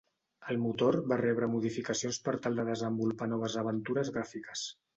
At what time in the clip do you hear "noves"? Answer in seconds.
3.35-3.61